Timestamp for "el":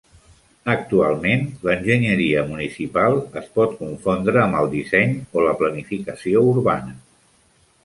4.63-4.73